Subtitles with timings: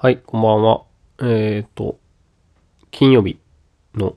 [0.00, 0.84] はい、こんばんは。
[1.20, 1.98] えっ、と、
[2.92, 3.40] 金曜日
[3.96, 4.16] の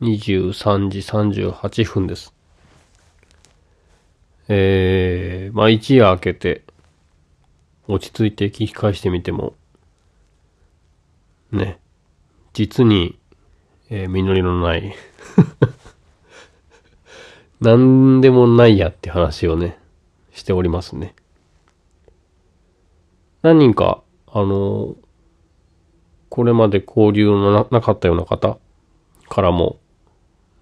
[0.00, 2.32] 23時38分です。
[4.48, 6.62] えー、まあ一夜明けて、
[7.86, 9.52] 落ち着いて聞き返してみても、
[11.50, 11.78] ね、
[12.54, 13.18] 実に、
[13.90, 14.94] えー実りのない、
[17.60, 19.78] なんでもないやって話をね、
[20.32, 21.14] しておりますね。
[23.42, 24.96] 何人か、あの、
[26.30, 28.58] これまで交流のなかったような方
[29.28, 29.78] からも、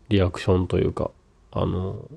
[0.09, 1.13] リアクションというか、
[1.53, 2.09] あの、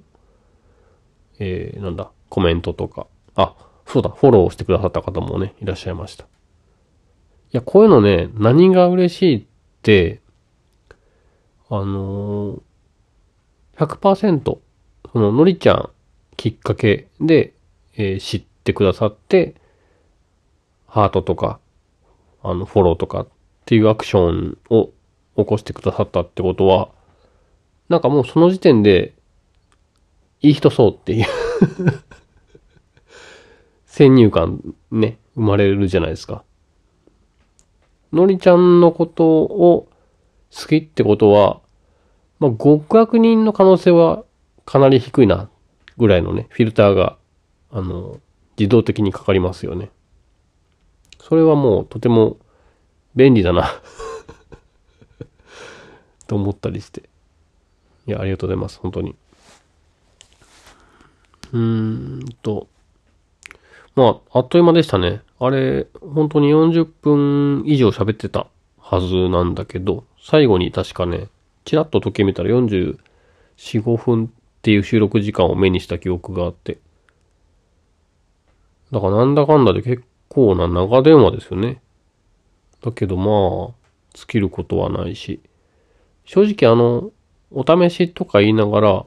[1.38, 6.24] えー、なんだ、コメントとか、あ、そうだ、フォローしてくださった方もね、いらっしゃいました。
[6.24, 6.28] い
[7.52, 9.46] や、こういうのね、何が嬉しいっ
[9.84, 10.22] て、
[11.70, 12.62] あのー、
[13.78, 14.58] 100%、
[15.12, 15.90] その、のりちゃん
[16.36, 17.54] きっかけで、
[17.96, 19.56] えー知ってくださって、
[20.94, 21.60] ハートとか、
[22.44, 23.28] あの、フォローとかっ
[23.66, 24.92] ていうアクションを
[25.36, 26.90] 起こしてくださったってことは、
[27.90, 29.16] なんかもうその時点で、
[30.42, 31.26] いい人そうっていう
[33.88, 36.44] 先入観ね、生まれるじゃないですか。
[38.12, 39.88] のりちゃんのことを
[40.56, 41.60] 好きってことは、
[42.38, 44.26] まあ、極悪人の可能性は
[44.64, 45.50] かなり低いな、
[45.98, 47.18] ぐらいのね、フィルターが、
[47.72, 48.20] あの、
[48.60, 49.90] 自動的にかかりますよね。
[51.24, 52.36] それはもうとても
[53.16, 53.72] 便利だな
[56.28, 57.04] と思ったりして。
[58.08, 58.80] いや、ありがとうございます。
[58.82, 59.16] 本当に。
[61.54, 62.68] うーんと。
[63.96, 65.22] まあ、あっという間でしたね。
[65.40, 71.30] あれ、本当に40分以上喋ってたはずなんだけど、最後に確かね、
[71.64, 72.98] ちらっと時計見たら44、
[73.58, 74.30] 5分っ
[74.62, 76.80] ていう収録時間を目にした記憶があって。
[78.92, 81.82] だからなんだかんだで結構な長電話ですよね。
[82.82, 85.42] だけどまあ、尽きることはないし。
[86.26, 87.12] 正直あの、
[87.52, 89.06] お試しとか言いながら、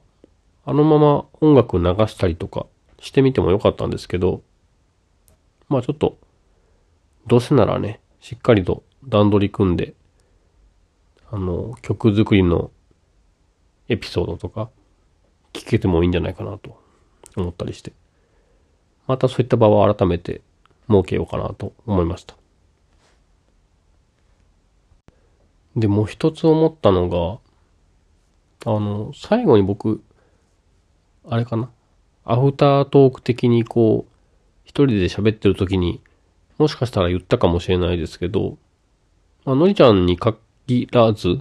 [0.65, 2.67] あのまま音楽流したりとか
[3.01, 4.43] してみてもよかったんですけど、
[5.69, 6.17] まあちょっと、
[7.27, 9.95] どうせならね、しっかりと段取り組んで、
[11.31, 12.71] あの、曲作りの
[13.89, 14.71] エピソードとか
[15.53, 16.81] 聞けてもいいんじゃないかなと
[17.37, 17.93] 思ったりして。
[19.07, 20.41] またそういった場を改めて
[20.89, 22.35] 設けようかなと思いました。
[25.77, 30.03] で、もう一つ思ったのが、あの、最後に僕、
[31.29, 31.71] あれかな？
[32.25, 34.13] アフタートーク的にこう、
[34.65, 36.01] 一人で喋ってる時に、
[36.59, 38.57] もしかしたら言ったかもしれないですけど、
[39.45, 41.41] まあのりちゃんに限らず、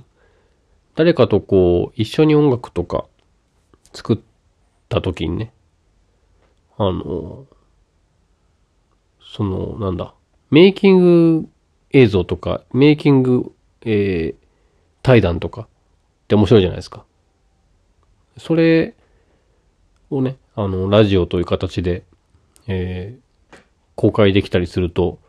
[0.95, 3.05] 誰かとこう、一緒に音楽とか
[3.93, 4.17] 作っ
[4.89, 5.53] た時にね、
[6.77, 7.45] あの、
[9.35, 10.13] その、なんだ、
[10.49, 11.49] メイキング
[11.91, 13.51] 映像とか、メイキング、
[13.81, 14.45] えー
[15.03, 15.67] 対談とかっ
[16.27, 17.05] て面白いじゃないですか。
[18.39, 18.95] それ
[20.09, 22.03] をね、あの、ラジオという形で、
[22.67, 23.57] えー
[23.95, 25.19] 公開できたりすると、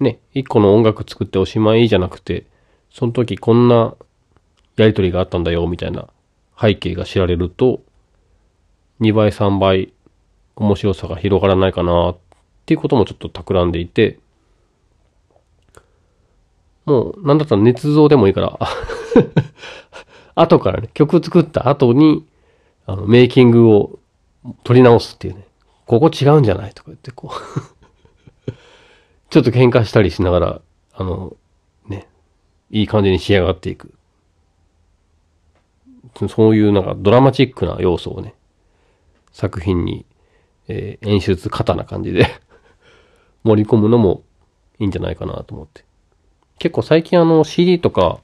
[0.00, 2.46] ね、一個の音楽作っておしまいじゃなくて、
[2.90, 3.94] その時こんな
[4.76, 6.08] やりとりがあったんだよ、みたいな
[6.60, 7.82] 背景が知られると、
[9.00, 9.92] 2倍、3倍、
[10.56, 12.16] 面白さが広がらないかな、っ
[12.62, 14.18] っていうこともちょっと企んでいて、
[16.84, 18.58] もう、なんだったら捏造でもいいから、
[20.34, 22.26] 後からね、曲作った後に、
[22.86, 23.98] あの、メイキングを
[24.64, 25.46] 撮り直すっていうね、
[25.86, 28.52] ここ違うんじゃないとか言って、こう、
[29.30, 30.60] ちょっと喧嘩したりしながら、
[30.94, 31.36] あの、
[31.86, 32.08] ね、
[32.70, 33.92] いい感じに仕上がっていく。
[36.28, 38.34] そういうなんかドラマチックな要素をね、
[39.32, 40.04] 作品に、
[40.68, 42.26] えー演出型な感じで
[43.44, 44.22] 盛り込むのも
[44.78, 45.84] いいんじゃないかなと思って。
[46.58, 48.20] 結構最近あの CD とか、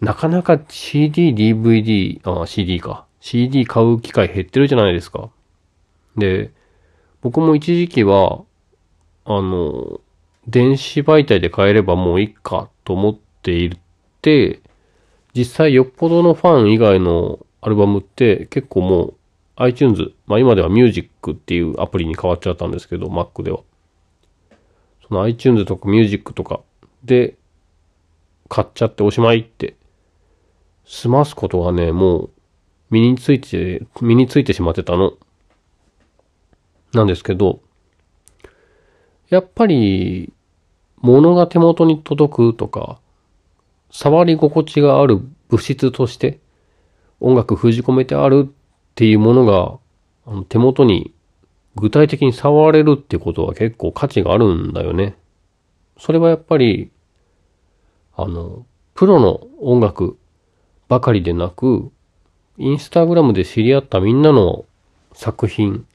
[0.00, 3.06] なかなか CD、DVD、あ、CD か。
[3.20, 5.30] CD 買う機会減ってるじゃないですか。
[6.16, 6.52] で、
[7.22, 8.42] 僕も一時期は、
[9.24, 10.00] あの、
[10.46, 13.76] 電子媒体で買えればもういいかと思ってい
[14.22, 14.60] て、
[15.34, 19.14] 実際よっぽどのファン以外のアルバムって結構もう
[19.56, 23.60] iTunes、まあ今では Music っていうアプリに変わっちゃったんですけど、Mac では。
[25.08, 26.60] その iTunes とか Music とか
[27.04, 27.36] で
[28.48, 29.76] 買っちゃっておしまいって
[30.86, 32.30] 済ますことがね、もう
[32.90, 35.14] 身について、身についてしまってたの。
[36.92, 37.60] なんですけど、
[39.28, 40.32] やっぱり
[40.98, 43.00] 物が手元に届くとか、
[43.90, 46.38] 触り心地がある物質として
[47.20, 48.52] 音楽封じ込めてあるっ
[48.94, 49.80] ていうもの
[50.30, 51.12] が手元に
[51.76, 55.14] 具体的に触れるってことは結構価値があるんだよね。
[55.98, 56.90] それはやっぱり、
[58.16, 60.18] あの、プロの音楽
[60.88, 61.90] ばかりでなく、
[62.56, 64.64] インスタグラムで知り合ったみんなの
[65.12, 65.86] 作品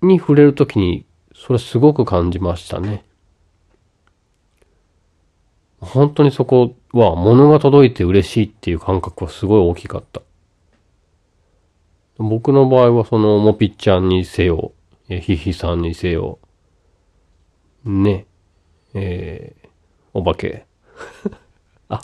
[0.00, 1.04] に触れるときに、
[1.34, 3.04] それすごく感じましたね。
[5.80, 10.22] 本当にそこは物が届いて嬉しいっていう感覚はすごい大きかった。
[12.22, 14.72] 僕の場合はそのもぴっちゃんにせよ、
[15.08, 16.38] ひひさんにせよ、
[17.82, 18.26] ね、
[18.92, 19.68] えー、
[20.12, 20.66] お化け。
[21.88, 22.00] あ、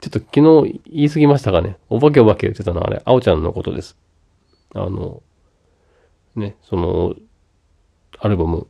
[0.00, 1.78] ちょっと昨日言い過ぎましたかね。
[1.88, 3.96] お化けお化け言ってたのはあれ、あおちゃんのことです。
[4.74, 5.22] あの、
[6.36, 7.14] ね、その、
[8.18, 8.66] アルバム、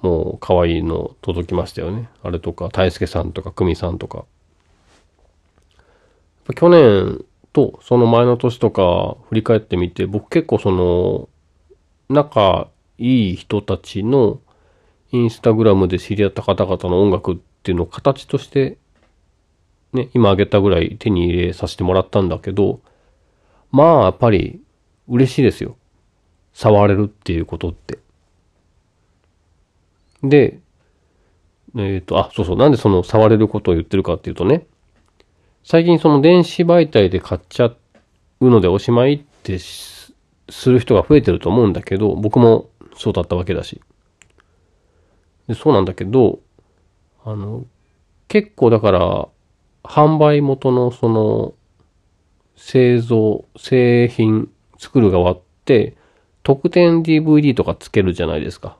[0.00, 2.08] もう可愛いの届きましたよね。
[2.22, 4.24] あれとか、大輔さんとか、久美さんとか。
[6.54, 7.22] 去年
[7.56, 11.30] とその前の年とか振り返ってみて、僕結構その、
[12.10, 12.68] 仲
[12.98, 14.40] いい人たちの
[15.10, 18.76] インスタグラムで知り合った方々の音楽っていうのを形として
[19.94, 22.80] ね、今あげたぐらい手に入れさせてもらったんだけど、
[23.72, 24.60] まあ、やっぱり
[25.08, 25.76] 嬉しいですよ。
[26.52, 27.98] 触れるっていうことって。
[30.22, 30.60] で、
[31.76, 34.66] えっ、ー、と、あ、そうそう、なんでその触れることを言ってるかっていうとね、
[35.68, 37.72] 最近その電子媒体で買っちゃ
[38.40, 40.14] うのでおしまいってす
[40.66, 43.82] る人が増えてると思うんだけど、僕もそうだったわけだし。
[45.48, 46.38] でそうなんだけど、
[47.24, 47.64] あの、
[48.28, 49.28] 結構だから、
[49.82, 51.54] 販売元のその
[52.54, 54.48] 製造、製品
[54.78, 55.96] 作る側って、
[56.44, 58.76] 特典 DVD とかつけるじゃないですか。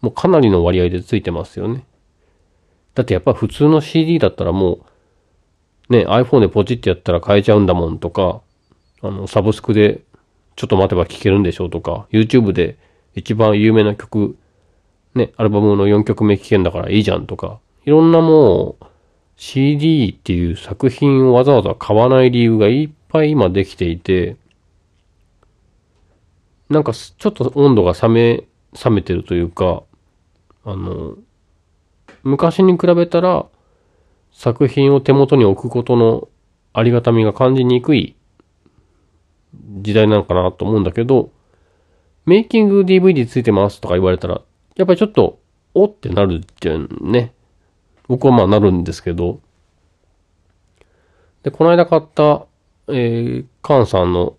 [0.00, 1.84] もうかなりの割合でついてますよね。
[2.96, 4.82] だってやっぱ普通の CD だったらもう、
[5.88, 8.40] ね、iPhone でポチってやったら買えちゃうんだもんとか、
[9.02, 10.02] あの、サブスクで
[10.56, 12.76] ちょっと待てば聴けるんでしょうとか、YouTube で
[13.14, 14.36] 一番有名な曲、
[15.14, 18.84] ね、アルバムの4曲目聴けんだからいいじゃんとか、いろんなもう、
[19.36, 24.36] CD っていう作品をわざわざ買わない理由がいっぱい今できていて、
[26.70, 28.44] なんかちょっと温度が冷め、
[28.84, 29.82] 冷めてるというか、
[30.64, 31.16] あの、
[32.22, 33.46] 昔に比べたら
[34.32, 36.28] 作品を手元に置くことの
[36.72, 38.16] ありがたみが感じにくい
[39.80, 41.30] 時代なのかなと思うんだけど、
[42.24, 44.40] メイキング DVD ついてますとか言われたら、
[44.76, 45.40] やっぱりちょっと、
[45.74, 47.32] おってなるじゃんね。
[48.06, 49.40] 僕はまあなるんですけど、
[51.42, 52.46] で、この間買った、
[52.88, 54.36] えー、カンさんの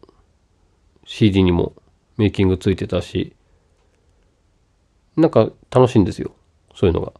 [1.06, 1.74] CD にも
[2.18, 3.36] メイキングついてたし、
[5.18, 6.34] なんか楽しいんですよ。
[6.75, 7.13] そういうのが。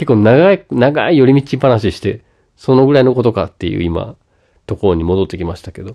[0.00, 2.22] 結構長い、長い寄り道話して、
[2.56, 4.16] そのぐらいのことかっていう今、
[4.64, 5.94] ところに戻ってきましたけど。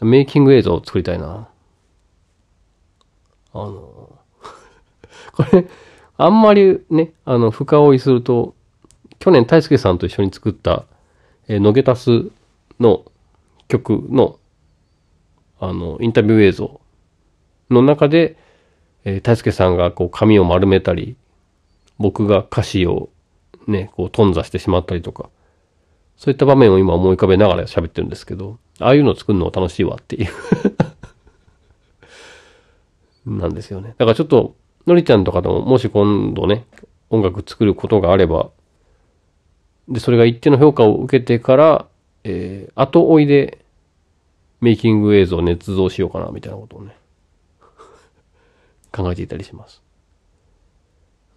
[0.00, 1.48] メイキング映像を作りたいな。
[3.52, 4.16] あの、
[5.34, 5.66] これ、
[6.18, 8.54] あんまりね、あの、深追いすると、
[9.18, 10.84] 去年大輔さんと一緒に作った、
[11.48, 12.30] えー、ノゲタス
[12.78, 13.04] の
[13.66, 14.38] 曲の、
[15.58, 16.80] あの、インタビュー映像
[17.70, 18.36] の中で、
[19.04, 21.16] えー、大輔さんがこう髪を丸めたり、
[22.00, 23.10] 僕が歌詞を
[23.68, 25.28] ね、こう頓挫してしまったりとか、
[26.16, 30.30] そういった場面を今思い浮かべながら喋ってるんですけど、ああいうの作るの楽しいわっていう
[33.38, 33.94] なんですよね。
[33.98, 36.64] だからちょっとのりちゃんとかでも、もし今度ね、
[37.10, 38.50] 音楽作ることがあれば、
[39.88, 41.86] で、それが一定の評価を受けてから、
[42.24, 43.64] えー、後追いで
[44.62, 46.96] メイキング映像を捏造しようかな、みたいなことをね、
[48.90, 49.82] 考えていたりします。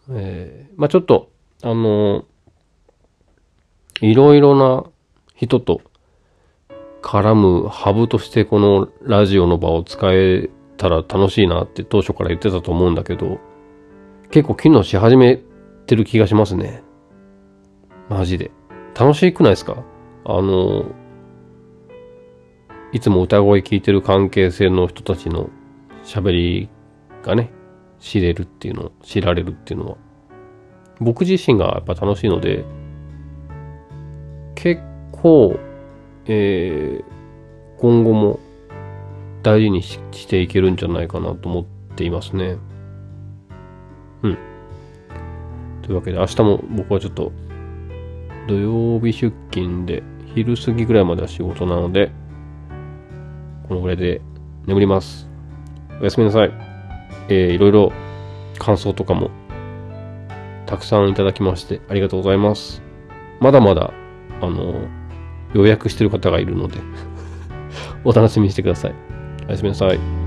[0.09, 1.31] えー、まあちょっと、
[1.61, 4.83] あのー、いろいろな
[5.35, 5.81] 人と
[7.01, 13.39] 絡むハブとしてこのラジオの場を使えたら楽しいなって当初から言ってたと思うんだけど、
[14.31, 15.41] 結構機能し始め
[15.85, 16.83] てる気がしますね。
[18.09, 18.51] マジで。
[18.97, 19.83] 楽しくないですか？
[20.25, 20.85] あの、
[22.91, 25.49] いつも歌声聞いてる関係性の人たちの
[26.03, 26.69] 喋り
[27.23, 27.52] がね、
[28.03, 29.97] 知れるっていうの、知られるっていうのは、
[30.99, 32.65] 僕自身がやっぱ楽しいので、
[34.55, 34.81] 結
[35.13, 35.57] 構、
[36.25, 38.39] えー、今後も
[39.41, 42.57] 大事にしていけるんじゃないかなと思っていますね。
[44.21, 44.37] うん。
[45.81, 47.31] というわけで明日も僕はちょっと
[48.47, 50.03] 土曜日出勤で
[50.35, 52.11] 昼過ぎぐらいまでは仕事なので
[53.67, 54.21] このぐらいで
[54.65, 55.29] 眠ります。
[56.01, 56.72] おやすみなさい。
[57.29, 57.91] えー、いろいろ
[58.59, 59.31] 感想とかも
[60.65, 62.81] たくさんいただきましてありがとうございます。
[63.39, 63.93] まだまだ
[64.41, 64.87] あの
[65.53, 66.79] 予約してる方がいるので
[68.03, 68.93] お楽しみにしてください。
[69.47, 70.22] おやすみなさい。